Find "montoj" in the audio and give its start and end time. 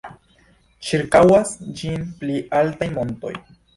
2.97-3.35